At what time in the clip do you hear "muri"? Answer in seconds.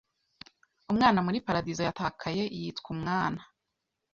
1.25-1.37